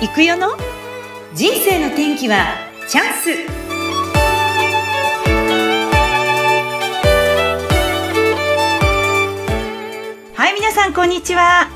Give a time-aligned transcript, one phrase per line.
[0.00, 0.50] 行くよの？
[1.34, 2.54] 人生の天気は
[2.86, 3.30] チャンス。
[10.36, 11.68] はい皆さんこんにちは。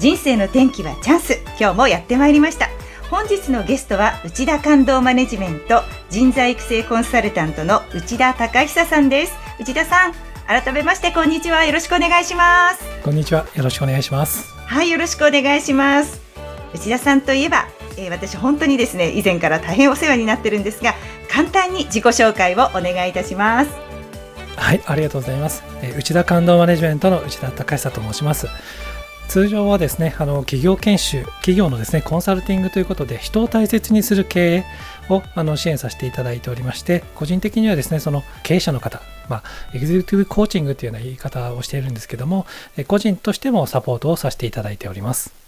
[0.00, 1.38] 人生の天気はチャンス。
[1.56, 2.68] 今日もやってまいりました。
[3.12, 9.32] 本日のゲストは内田感動マネジメント人材育成コンサルタントの内田隆久さんです。
[9.60, 10.14] 内田さん
[10.48, 11.64] 改めましてこんにちは。
[11.64, 12.82] よろしくお願いします。
[13.04, 13.46] こんにちは。
[13.54, 14.52] よろしくお願いします。
[14.66, 16.29] はいよろしくお願いします
[16.74, 17.66] 内田さんといえば、
[17.96, 20.94] えー、私本当にですね以前から大変お世話になってるんですが
[21.28, 23.70] 簡単に自己紹介をお願いいたします。
[24.56, 28.46] はいありがとうございます、えー、内田感動マネジメントの内田隆久と申します。
[29.28, 34.64] 通常はですねあの企業研修企業のですねコンサルティングということで人を大切にする経営
[35.08, 42.46] をあの支援させていただいておりまして個人的にはですねその経営者の方まあ、エグゼクティブコーチングというような言い方をしているんですけども、
[42.88, 45.39] 個人としてもサポートをさせていただいております。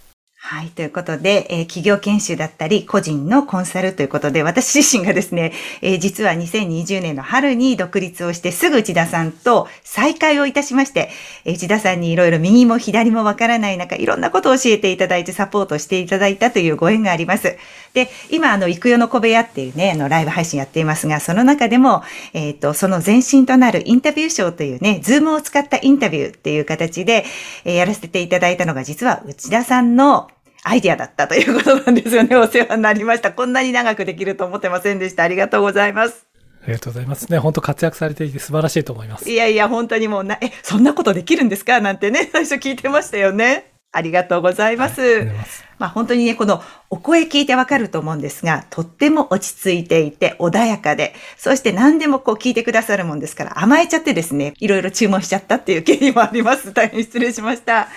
[0.45, 0.71] はい。
[0.71, 11.11] ということで、えー、企業研修だったり、個人のコンサルということで、私自身がですね、えー、実は2020年の春に独立をして、すぐ内田さんと再会をいたしまして、
[11.45, 17.57] えー、内田さんにいろいろ右も左もわからない中、いろんなことを教えていただいて、サポートしていただいたというご縁があります。
[17.95, 27.25] で、今、あの、行くよの小部屋っていうね、あの、ライブ配信やっていますが、その中でも、えっ、と、その前身となるインタビューショーというね、ズームを使ったインタビューっていう形で、
[27.65, 30.32] えやらせていただいたのが、実は内田さんの
[30.65, 32.35] アイディアだったということなんですよね。
[32.37, 33.33] お世話になりました。
[33.33, 35.25] こんなに長くできると思ってませんでした。
[35.25, 36.27] ありがとうございます。
[36.63, 37.39] ありがとうございますね。
[37.39, 39.29] 本当活躍されていて素晴らしいと思います。
[39.29, 41.81] いやいや、本当にもうな、え、そんなことできるんですか？
[41.81, 43.72] なんてね、最初聞いてましたよね。
[43.93, 45.01] ありがとうございます。
[45.03, 56.73] はい、ますまあ本当にね、このお声聞いてわかると思うんですが、とっても落ち着いていて穏やかで、そして何でもこう聞いてくださるもんですから甘えちゃってですね、いろいろ注文しちゃったっていう経緯もあります。
[56.75, 57.89] 大変失礼しました。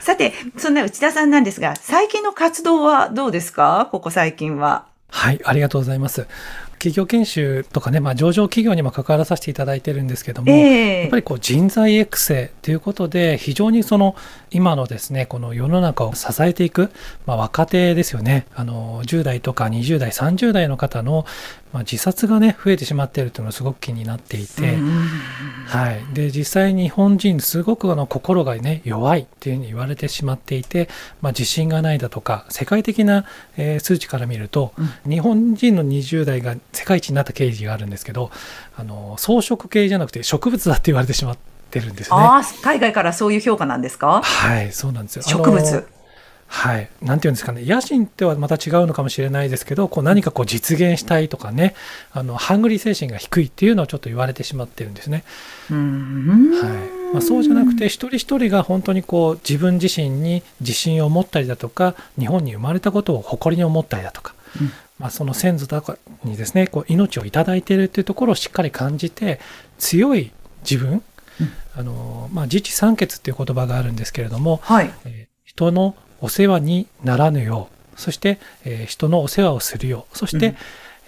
[0.00, 3.88] さて、そんな内田さんなんですが、最近の活動はどうですか？
[3.90, 4.86] ここ最近は。
[5.08, 6.26] はい、ありがとうございます。
[6.82, 14.16] 企業研修とかね、まあ、上場企業にも関わらさせていただいてるんですけども、えー、やっぱりこう人材育成ということで非常にその
[14.50, 16.90] 今のですねこの世の中を支えていく、
[17.24, 18.46] まあ、若手ですよね。
[18.56, 21.24] あの10代とか20代30代の方の、
[21.72, 24.76] まあ、自殺がね増えてしまっているというのがすごく気になっていて、
[25.66, 30.88] はい、で実際日本人すごくあの心がね弱いっていうふうに言われてしまっていて、
[31.20, 33.24] まあ、自信がないだとか世界的な、
[33.56, 34.72] えー、数値から見ると、
[35.04, 38.30] うん、日本人の20代が世界一になった経緯があるんですけど
[38.76, 41.38] あの草食系じゃなくて植物だって言われてしまっ
[41.70, 42.16] てるんですね。
[42.18, 44.22] あ海外からそういう評価なんですか？
[44.22, 45.22] はいそうなんですよ。
[45.22, 45.86] 植物。
[46.54, 47.62] はい、なんていうんですかね。
[47.64, 51.74] 野心ってはまた違うのかもしれないですけどこう何かこう実現したいとかね。
[52.12, 55.24] あのハングリー精神が低いっていうのをちょっと言われてしまってるんですね。
[55.70, 57.14] はい。
[57.14, 69.40] まあ、そうじゃなくて一人一人が本当にこう自分自身に自信を持ったりだとか日本に生まれたことを誇りに思ったりだとか、うん、まあ、その先祖とかにですねこう命を頂いているというところをしっかり感じて
[69.78, 70.30] 強い
[70.62, 71.02] 自分、うん、
[71.74, 74.94] あのまあ、自治三欠っていう言葉があるんですけれども、はい。
[75.04, 80.56] えー、人のお世話にならぬようそして、えー、人のお世話をするようそして、うん、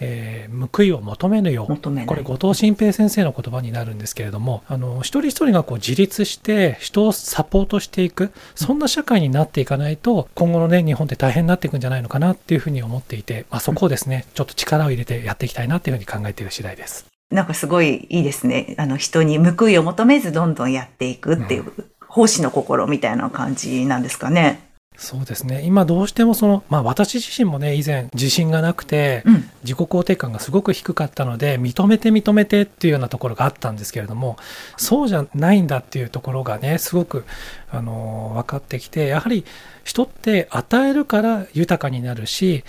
[0.00, 17.06] えー、報いを求めぬようこれ後藤新平先生の言葉になるんですけれどもあの一人一人がこう自立して人をサポートしていくそんな社会になっていかないと今後のね日本って大変になっていくんじゃないのかなっていうふうに思っていて、まあ、そこをですね、ちょっと力を入れてやっていきたいなっていうふうに考えている次第です。
[17.30, 18.74] なんかすごいいいですね。
[18.78, 21.72] あの人に報いを求めずどんどんやっていくっていう、
[22.06, 24.60] 奉仕の心みたいな感じなんですかね。
[24.96, 29.34] そうですね今どうしてもその、まあ、私自身もね以前自信がなくて、うん、
[29.64, 34.36] 自己肯定感がすごく低かったので認めて認めてっていうようなところがあったんですけれども
[34.76, 37.24] そうじゃないんだっていうところがねすごく、
[37.70, 39.44] あの分かってきてやはり
[39.82, 42.62] 人って与えるから豊かになるし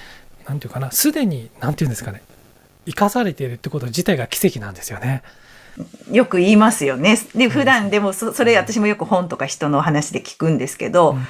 [0.47, 2.23] 何て言うかなすでに何て言うんですかね
[2.87, 5.21] 生かされているってこと自体が奇跡なんですよね。
[6.09, 7.17] よく言いますよね。
[7.35, 11.25] で普段でもそれ私もよく本とか人の話で聞くんですけど、うん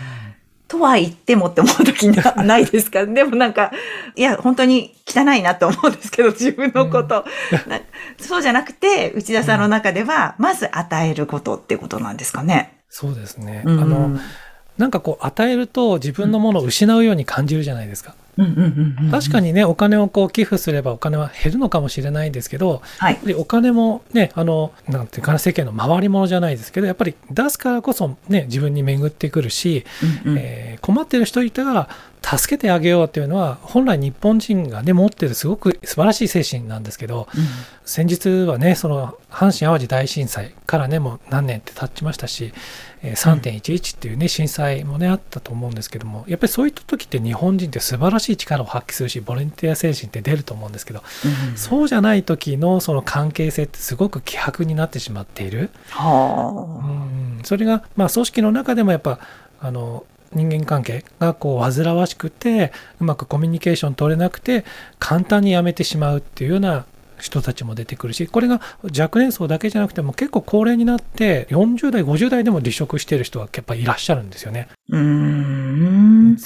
[0.67, 3.05] とは言ってもって思う時は ないですか？
[3.05, 3.71] でもなんか、
[4.15, 7.23] いや、本当に汚いなと思うんですけど、自分のこと。
[7.51, 12.77] うん、そうじゃなくて、内田さんの中では、まず与えることってことなんですかね？
[12.89, 13.61] そうですね。
[13.65, 14.19] うん、あの、
[14.77, 18.15] なんかこう、与えると自分のものを失うように感じるじゃないですか。
[19.11, 29.85] 確かにね、お金をこう寄付すればお金は減るのかもしれないんですけど、はい、お金もね、あの、なんていうかな、世間の回り物じゃないですけど、やっぱり出すからこそね、自分に巡ってくるし、
[30.25, 31.89] うんうん、えー、困ってる人いたら
[32.25, 37.43] 助けてあげようっていうのは本来日本人がね持ってるすごく素晴らしい精神なんですけど、うん、
[37.85, 42.51] 先日はねその阪神・淡路大震災からねもう何年って経ちましたし
[43.03, 51.03] 3.11っていうね震災もねあったと思うんですけどもやっぱりそういった時って日本人って素晴らしい力を発揮するしボランティア精神って出ると思うんですけど、
[51.51, 55.69] うん、そうじゃない時のその関係性ってすごく希薄になってしまっている。
[55.89, 57.43] はあ、うん。
[57.43, 59.19] それがまあ組織の中でもやっぱ
[59.59, 60.05] あの
[60.35, 64.65] 人間関係がこう煩わしくてうまくコミュニケーション取れなくて
[64.99, 66.85] 簡単にやめてしまうっていうような
[67.17, 68.61] 人たちも出てくるしこれが
[68.97, 74.67] 若年層だけじゃなくても結構高齢になって40代50代でも離職してる人はやっぱいらっしゃるんですよね。
[74.89, 75.94] うん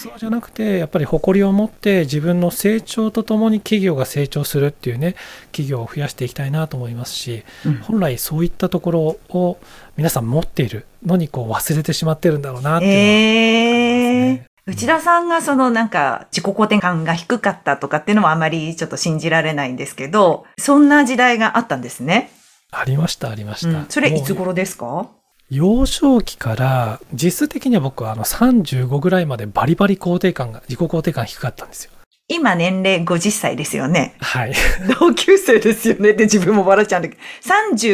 [0.10, 5.16] そうじゃなくてやっぱり誇りを持って自分の成長とともに企業が成長するっていうね
[5.52, 9.58] 企業を増やしていきたいなと思いますし、うん、本来そういったところを
[9.98, 14.50] 皆さん持っているのにこう忘れてしまってるんだろうなっていうのは、ね、えー。
[14.66, 22.30] 内田さんがそのなんか自己肯定感が低かったとかっていうのもあまりちょっと信じられないんですけど、そんな時代があったんですね。
[22.70, 23.80] ありました、ありました。
[23.80, 25.10] うん、それいつ頃ですか？
[25.50, 31.92] 幼少期から実質的には僕はあの35ぐらいまでバリバリ肯定感が、自己肯定感低かったんですよ。
[32.32, 34.16] 今年齢50歳ですよね。
[34.20, 34.54] はい。
[35.00, 37.22] 同級生ですよねって自分も笑っちゃうんだけど、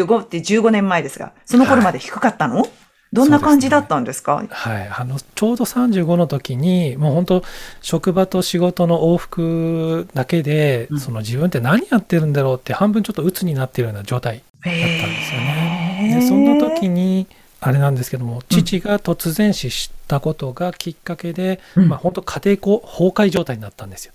[0.03, 2.69] 35って15年前ですが、その頃まで低かったの、はい
[3.13, 4.89] どんな感じだったんですか、ね、はい。
[4.89, 7.43] あの、ちょうど35の時に、もう本当
[7.81, 14.81] 職場と仕事の往復だけで、うん、その自分って何やってるんだろうって半分ちょっと鬱になってるような状態だったんで
[15.23, 16.17] すよね。
[16.19, 17.27] で、そんな時に、
[17.61, 24.13] あれなんですけども、父が突然死したことがきっかけで、うん、まあ本当家庭崩壊状態になったんですよ。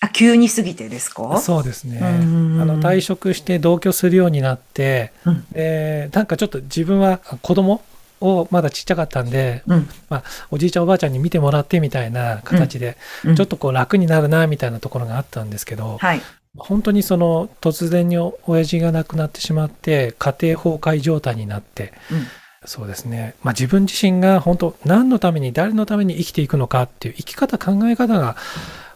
[0.00, 1.38] あ、急に過ぎてですか？
[1.38, 2.00] そうですね。
[2.00, 7.82] あの、退職して同居するようになって、うん、で、なんかちょっと自分は子供
[8.20, 16.20] をまだちっちゃかったんで、うん、まあ、おじいちゃんおばあちゃんに見てもらってみたいな形で、うん、ちょっとこう楽になるなみたいなところがあったんですけど、はい、
[16.56, 22.26] 本当にその突然に親父が亡くなってしまって家庭崩壊状態になって、うん、
[22.64, 28.36] そうですね、まあ、自分自身が本当何のために誰のために生きていくのかっていう生き方考え方が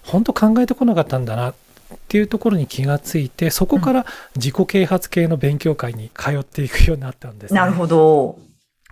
[0.03, 1.55] 本当考えてこなかったんだなっ
[2.09, 4.07] ていうところに気がついてそこから
[4.37, 8.39] 自己啓発系の勉強会に通っていくようになったんです、ね、なるほど。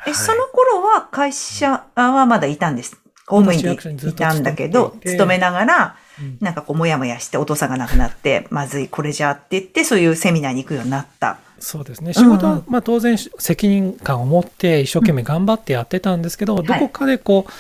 [0.06, 2.96] え、はい、その頃は会社はまだいたんです？
[3.26, 5.96] 公務員でいたんだけど、勤めながら、
[6.40, 11.38] なんかこう、もやもやしてお父さんが亡くなって、まずい、これじゃって言って、そういうセミナーに行くようになった。
[11.61, 12.12] そうですね。
[12.12, 17.53] 仕事は、まあ当然責任感を持って一生懸命頑張ってやってたんですけど、どこかでこう、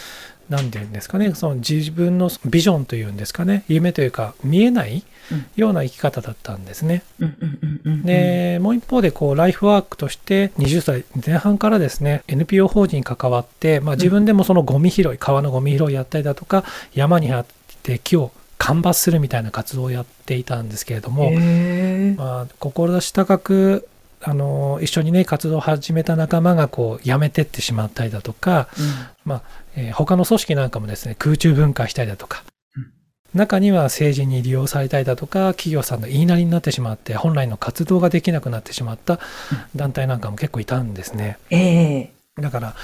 [0.50, 5.04] 何て言うんですかねその自分のビジョンというんですかね夢というか見えない
[5.54, 7.04] ような生き方だったんですね。
[8.04, 17.44] でもう一方でこうライフワークとして20歳前半からですね NPO 法人に関わって、まあ、自分でもそのゴミ拾い川のゴミ拾いやったりだとか山に入っ
[17.84, 21.30] て木を間伐するみたいな活動をやっていたんですけれども、
[22.16, 23.88] まあ、志高く
[24.22, 28.84] あの一緒にね活動を始めた仲間がこう辞めてってしまったりだとか、うん、
[29.24, 29.42] まあ
[29.76, 32.42] えー、他の組織なんかもですね空中分解したりだとか、
[32.76, 32.92] うん、
[33.34, 39.20] 中には政治に利用されたりだとか企業さんの言いなりになってしまって本来の活動ができなくなってしまった
[39.74, 41.38] 団体なんかも結構いたんですね。
[41.50, 42.12] うん、え。
[42.38, 42.74] ー、だから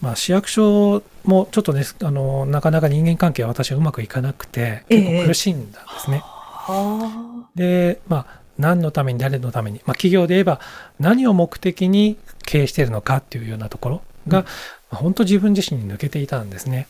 [0.00, 6.22] まあ、市役所もちょっとねあのなかなか人間関係は私はうまくいかなくて結構苦しんだんですね。
[6.68, 10.60] えー、でまあ何のために誰のために、まあ、企業で言えば
[10.98, 14.46] 何を目的に経営しているのかっていうようなところが、
[14.92, 16.88] うん、本当自分自身に抜けていたんですね。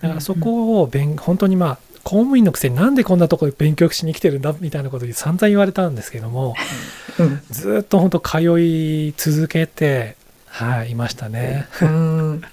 [0.00, 6.54] だからそこを勉本当にまあ公務員のくせになんでこんなところで勉強しに来てるんだみたいなことに散々言われたんですけども、
[7.18, 11.68] うん、ずっと本当通い続けて、はい、いましたね。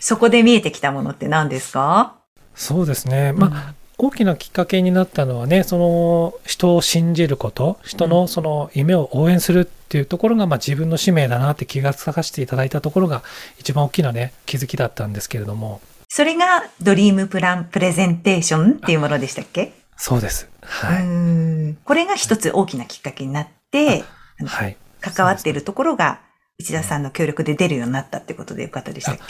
[0.02, 2.16] そこで見えてきたものって何ですか？
[2.56, 3.32] そうですね。
[3.32, 13.22] まあ、大きなきっかけになったのはね、その人を信じること、人のその夢を応援するっていうところが、まあ自分の使命だなって気がつかせていただいたところが
[13.60, 15.82] 一番大きなね、気づきだったんですけれども。
[16.10, 19.72] それがドリームプランプレゼンテーションっていうものでしたっけ？
[19.98, 20.50] そうです。
[20.62, 21.76] はい。
[21.84, 24.04] これが一つ大きなきっかけになって、
[24.44, 24.78] はい。
[25.00, 26.22] 関わっているところが
[26.58, 29.22] 内田さんの協力で出るようになったってことでよかったでしたっけ？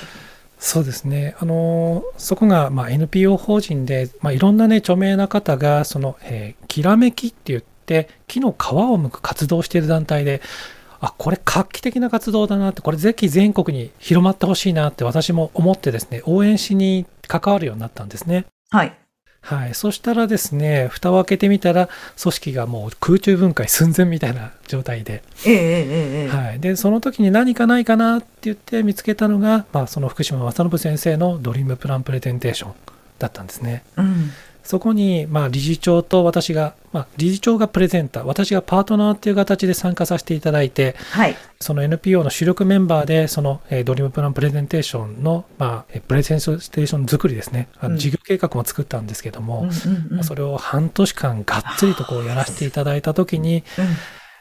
[0.59, 1.35] そうですね。
[1.39, 10.41] あの、そこが、まあ、NPO 法人で、まあ、いろんなね、著名な方が、その、えー、きらめきって言って、木の皮を剥く活動している団体で、
[10.99, 18.45] あ、これ画期的な活動だなって、これぜひ全国に広まってほしいなって私も思ってですね、応援しに関わるようになったんですね。
[18.71, 18.97] はい。
[19.47, 19.73] はい。
[19.73, 21.87] そしたらですね、蓋を開けてみたら、
[22.21, 25.23] 組織がもう空中分解寸前みたいな 状態で。
[25.45, 26.59] ええええはい。
[26.59, 32.73] で、その時に何かないかなって言って見つけたのが、まあ、その福島正伸先生のドリームプランプレゼンテーション
[33.19, 33.83] だったんですね。
[33.95, 34.31] うん
[34.67, 49.69] そこに、まあ、理事長と私が、まあ、理事長がプレゼンター、私がパートナーっていう形で参加させていただいて、はい、その NPO の主力メンバーで、その、えー、ドリームプランプレゼンテーションの、まあ、プレゼンテーション作りですね、あの事業計画も作ったんですけども、
[50.11, 53.63] うんそれを半年間がっつりとこうやらせていただいたときに、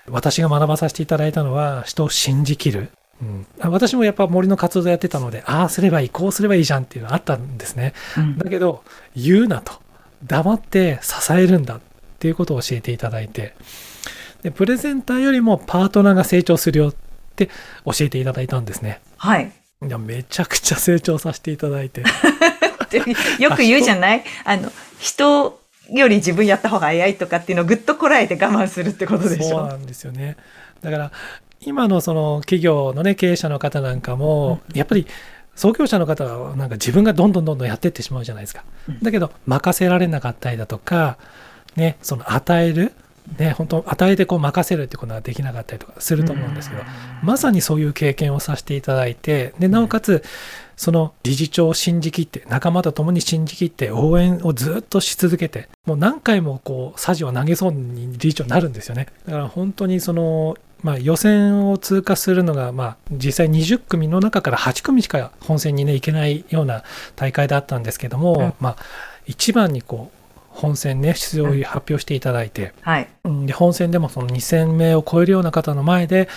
[0.06, 2.90] うん、私が学ばさせていただいたのは、人を信じきる。
[3.22, 7.94] うん、私もやっぱ森の活動やってたので、ああすればいい、こうすればいいじゃんっていうのがあったんですね。
[8.18, 8.82] うん、だけど、
[9.14, 9.85] 言うなと。
[10.24, 11.80] 黙って支えるんだっ
[12.18, 13.54] ていうことを教えていただいて
[14.42, 16.94] でプレゼンターよりもパートナーが成長するよっ
[17.36, 17.48] て
[17.84, 19.00] 教えていただいたんですね。
[19.16, 19.52] はい。
[19.86, 22.02] いやめちゃくちゃ成長させていただいて。
[23.38, 24.24] よく言うじゃない？
[24.44, 29.58] あの人より自分やった方が早いとかっていうのをぐっとこらえて我慢するってことでしょ？
[29.58, 30.36] そうなんですよね。
[30.80, 31.12] だから
[31.60, 35.06] 今のその企業のね経営者の方なんかも、やっぱり
[35.56, 38.64] 創業者の方はなんか自分がどんどんどんどんやっていってしまうじゃないですか。
[39.02, 41.18] だけど任せられなかったりだとか、
[41.74, 42.92] ね、その与える、
[43.38, 46.82] ね、本当与えてこう任せるってことができなかったりとかすると思うんですけど、
[47.22, 50.22] まさにそういう経験をさせていただいて、で、なおかつ、
[50.76, 59.06] その理事長を信じきって、仲間と共に信じきって応援をずっとし続けて、もう何回もこう、さじを投げそうに理事長になるんですよね。
[59.26, 66.84] だから本当にその、まあ、予選を通過するのが、まあ、実際20組の中から8組しか本戦にね、行けないような
[67.16, 68.76] 大会だったんですけども、うん、まあ、
[69.26, 70.16] 一番にこう、
[70.48, 73.08] 本戦ね、出場を発表していただいて、うん、はい、
[73.46, 76.28] で本戦でもその2000名を超えるような方の前で、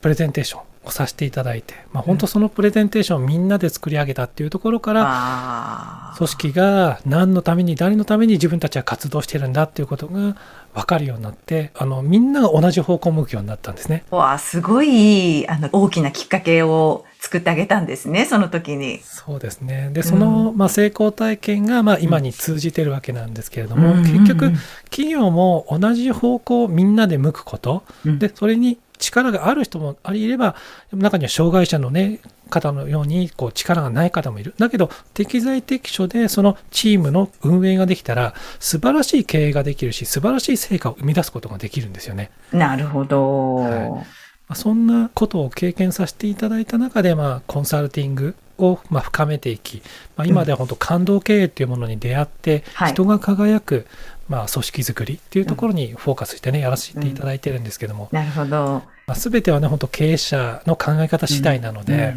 [0.00, 10.36] プレゼンテーションをさせていただいて、まあ、本当そのプレゼンテーションをみんなで作り上げたっていうところから、組織が何のために、誰のために自分たちは活動してるんだっていうことが
[10.74, 14.04] 分かるようになって、あの、みんなが同じ方向を向くようになったんですね。
[14.10, 19.00] わあ、すごい、あの、大きなきっかけを作ってあげたんですね、その時に。
[19.02, 19.90] そうですね。
[19.92, 24.52] で、その、うん、まあ、成功体験が、まあ、今に通じてるわけなんですけれども、うん、結局、
[24.90, 30.56] 企業も同じ方向をみんなで向くこと、うん、で、それに力がある人もありれば、
[30.92, 32.20] 中には障害者のね、
[32.50, 34.54] 方のようにこう力がない方もいる。
[34.58, 42.30] だけど、適材適所でそのチームの運営ができたら、素晴らしい経営ができるし、素晴らしい成果を生み出すことができるんですよね。
[42.52, 43.56] なるほど。
[43.56, 44.06] はい
[44.52, 49.82] そんなことを経験させていただいた中で、まあ、コンサルティングをま深めていき、
[50.16, 53.86] まあ、今では本当感動経営っていうものに出会って、人が輝く、
[54.28, 62.14] まあ、組織づくりっていうところにフォーカスしてね、やらせていただいてるんですけども、なるほど、まあ、全てはね本当経営者の考え方次第なので、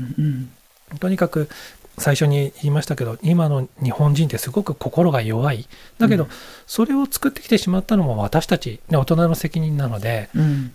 [1.00, 1.50] とにかく
[1.98, 5.68] 最初に言いましたけど今の日本人ってすごく心が弱い。
[5.98, 6.28] だけど、
[6.68, 10.30] それを作ってきてしまったのも私たち、ね、大人の責任なので、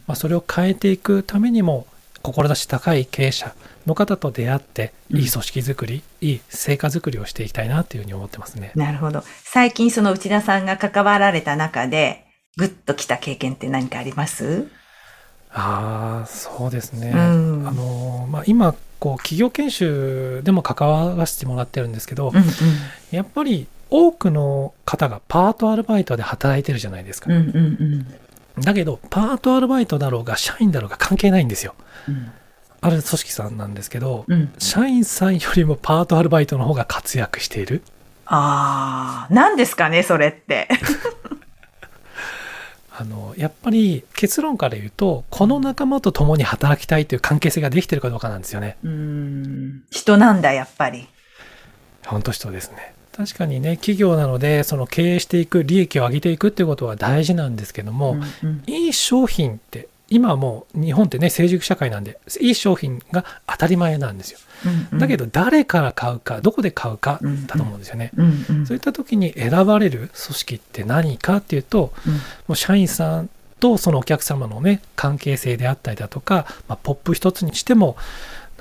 [0.06, 1.86] まあ、それを変えていくためにも
[2.22, 3.54] 志高い経営者
[3.86, 8.72] の方と出会って、いい組織づくり、いい成果づくりをしていきたいなというふうに思ってますね。
[8.74, 9.22] なるほど。
[9.44, 12.24] 最近その内田さんが関わられた中で、
[12.56, 14.68] ぐっときた経験って何かあります？
[15.50, 17.10] ああ、そうですね。
[17.14, 22.44] うん、あの、まあ、今、こう、企業研修でも関わらせてもらってるんですけど、うんうん、
[23.10, 27.30] やっぱり多くの方がパートアルバイトで働いてるじゃないですか。
[27.30, 28.06] うんうんうん
[28.58, 31.74] だけど、パートアルバイトだろうが、社員だろうが関係ないんですよ。
[32.08, 32.32] うん、
[32.80, 37.82] ある組織さんなんですけど、うん、社員さんよりもパートアルバイトの方が活躍している。
[38.26, 40.68] ああ、何ですかね、それって。
[42.94, 48.76] あのやっぱり結論から言うとこの仲間と共に働きたいという関係性ができてるかどうかなんですよね。
[48.84, 51.08] うん人なんだやっぱり。
[52.06, 52.94] 本当人ですね。
[53.16, 64.38] 確かにね企業なのでその経営していく利益を上げていくっていうことは大事なんですけども、うんうん、いい商品って今もう日本ってね成熟社会なんでいい商品が当たり前なんですよ。
[64.64, 68.10] うんうん、だけど誰から買うかどこで買うかだと思うんですよね。
[68.16, 77.96] うんうん、そういった時に選ばれる組織って何かっていうと、うん、もう社員さんとそのお客様のね関係性であったりだとか、まあ、ポップ一つにしても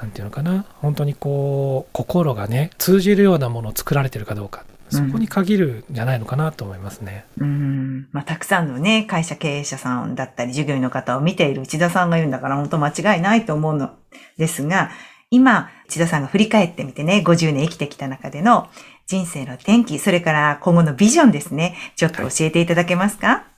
[0.02, 0.66] 何て言うのかな？
[0.82, 7.26] 本当にこう心がね通じるようなものを作られてるかどうかそこに限るんじゃないのかなと思いますね。
[7.38, 8.10] うん。
[8.12, 13.92] まあ、たくさんのね、会社経営者さんだったり、従業員の方を見ている内田さんが言うんだから、本当間違いないと思うの
[14.38, 14.92] ですが、
[15.30, 18.68] 今、内田さんが振り返ってみてね、50年生きてきた中での
[19.08, 23.51] 人生の転機、それから今後のビジョンですね、ちょっと教えていただけますか、はい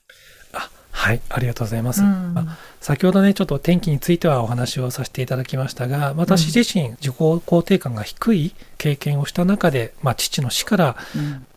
[0.94, 2.02] はい、ありがとうございます。
[2.02, 2.36] うん、
[2.80, 10.96] 先ほどね、ちょっと天気についてはお話をさせていただきましたが、私自身、自己肯定感が低い経験をした中で、まあ、父の死から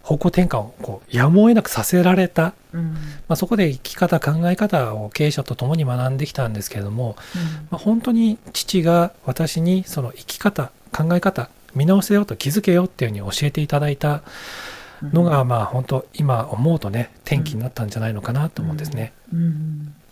[0.03, 2.99] 方向転換をこうやむを得なくさせられた、うん、ま
[3.31, 14.23] あ、そこで生き方、考え方を経営者と共に学んできたんですけれども、うん、まあ、本当に父が私にその生き方、考え方、見直せよと気づけよっていうふうに教えていただいた
[15.03, 19.13] のが、まあ本当今思うとね転機になったんじゃないのかなと思うんですね。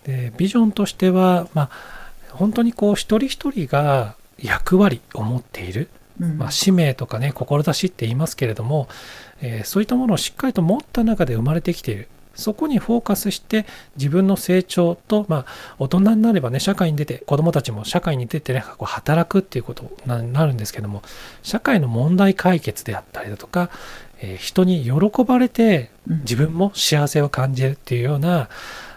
[0.04, 1.70] でビジョンとしては、まあ、
[2.30, 5.88] 本当にこう一人一人が役割を持っている、
[6.18, 8.88] まあ、使命とかね志って言いますけれども、
[9.40, 12.08] えー、そういったものをしっかりと持った中で生まれてきている。
[12.34, 13.64] そこにフォーカスして
[13.96, 15.46] 自分の成長と、まあ、
[15.78, 21.02] 大人になればね社会に出て子どもたちも社会に出てねこう働くっていうことになるんですけども
[21.42, 23.70] 社会の問題解決であったりだとか、
[24.20, 28.48] えー、人に喜ばれて自分も幸せを感じるっていうような、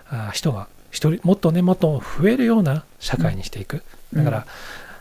[0.10, 3.84] あ人が一人もっとねもっと増えるような社会にしていく。
[4.14, 4.48] だから、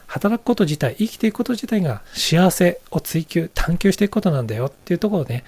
[0.07, 5.45] 働くこと自体生きていくこと自体が幸せを追求探求していくことなんだよっていうところをね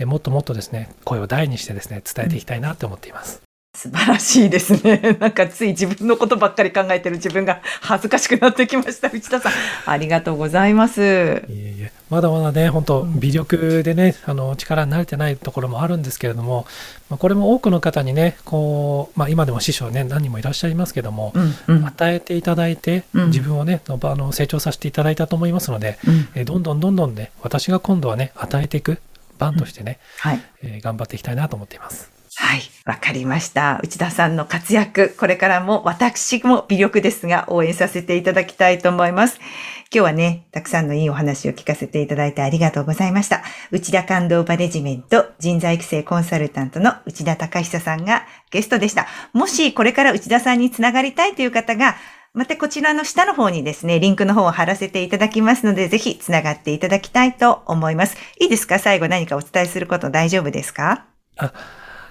[0.00, 3.49] もっともっとですね声を大にしてですね伝えていきたいなと思っています。
[3.72, 5.16] 素晴らしいですね。
[5.20, 9.08] なんかつい自分のことばっかり考えてる自分が恥ずかしくなってきました。
[9.14, 9.52] 内田さん、
[9.86, 11.00] ありがとうございます。
[11.00, 11.44] いえい
[11.80, 16.66] え、まだまだね、本当微力でね、あの力に慣れてないところもあるんですけれども、
[17.08, 29.00] まあ、これも多くの方にね、こう、まあ、今でも師匠ね、何人もいらっしゃいますけども、うんうん、与えていただいて、自分をね、あの成長させていただいたと思いますので、うん、えどんどんどんどんね、私が今度はね、与えていく
[29.38, 32.19] 番としてね、うん、はいえー、頑張っていきたいなと思っています。
[32.50, 32.62] はい。
[32.84, 33.78] わかりました。
[33.80, 39.38] 内田さんの活躍、これからも私も微力ですが応援させていただきたいと思います。
[39.38, 39.44] 今
[39.92, 43.44] 日はね、たくさんのいいお話を聞かせていただいてありがとうございました。
[43.70, 49.06] 内田感動バレジメント人材育成コンサルタントの内田隆久さんがゲストでした。
[49.32, 51.94] もしこれから内田さんにつながりたいという方が、
[52.34, 58.16] またこちらの下の方にですね、リンクの方を貼らせていただきますので、ぜひつながっていただきたいと思います。
[58.40, 58.80] いいですか？
[58.80, 61.06] 最後何かお伝えすること大丈夫ですか？
[61.36, 61.52] あ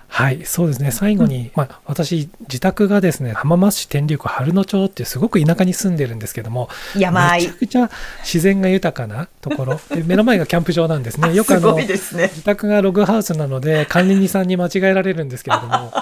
[0.09, 0.91] はい、そうですね。
[0.91, 7.89] 最後に、まあ、私、自宅がですね、浜松市天竜区春野町っていうすごく田舎に住んでるんですけども、山めちゃくちゃ
[8.21, 11.33] 自然が豊かなところ、 で目の前がキャンプ場なんですね。
[11.33, 15.93] よくあの、ね、自宅がログハウスなので、管理人さんに間違えられるんですけれども、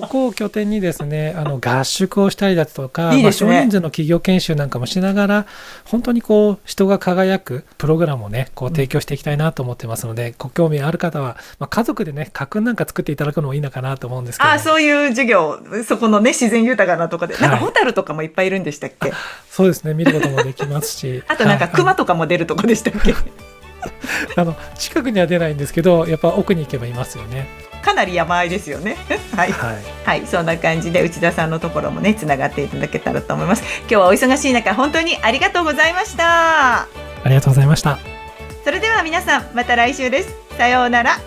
[0.00, 5.46] ここを拠点にですね、あの合宿をしたりだとか、いいね、まあ、少人数の企業研修なんかもしながら、
[5.84, 19.18] 本当にこう、人が輝くプログラムをね、こう提供していきたいなと思ってますので、うん、ご興味ある方は、まあ、家族でね、家訓なんか作っていただくのもいいのかなと思うんですけど、あ、そういう授業、そこのね、自然豊かなとこで、なんかホタルとかもいっぱいいるんでしたっけ、はい、
[19.50, 21.22] そうですね、見ることもできますし。
[21.28, 23.14] あとなんか熊とかも出るとこでしたっけ、
[24.36, 27.46] あの近くには出ないんですけどやっぱ奥に行けばいますよね
[27.84, 28.96] かなり山あいですよね。
[29.36, 33.62] はい、はい、はい、そんな感じで内田さんのところもねつながっていただけたらと思います。
[33.80, 36.82] 今日はお忙しい中本当にありがとうございました。
[36.82, 36.88] あ
[37.26, 37.98] りがとうございました。
[38.64, 40.34] それでは皆さんまた来週です。
[40.56, 41.18] さようなら